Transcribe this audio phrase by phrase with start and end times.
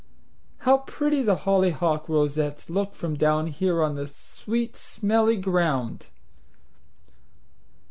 [0.61, 6.07] How pretty the hollyhock rosettes look from down here on the sweet, smelly ground!